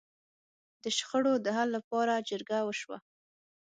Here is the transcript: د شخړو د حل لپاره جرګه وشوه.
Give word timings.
د 0.83 0.83
شخړو 0.97 1.33
د 1.45 1.47
حل 1.55 1.69
لپاره 1.77 2.23
جرګه 2.29 2.59
وشوه. 2.63 2.97